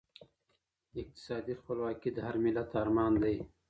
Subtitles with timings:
[1.01, 3.35] اقتصادي خپلواکي د هر ملت ارمان دی.